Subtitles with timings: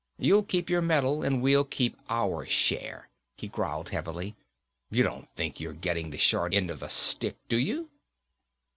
[0.17, 4.35] You'll keep your medal, and we'll keep our share." He growled heavily,
[4.89, 7.91] "You don't think you're getting the short end of the stick, do you?"